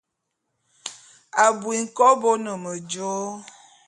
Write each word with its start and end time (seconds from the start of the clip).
Abui 1.43 1.75
nkôbo 1.85 2.25
o 2.35 2.39
ne 2.43 2.51
medjo. 2.63 3.09